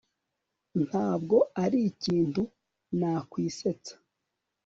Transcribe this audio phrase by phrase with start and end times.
[0.85, 2.41] ntabwo arikintu
[2.99, 3.93] nakwisetsa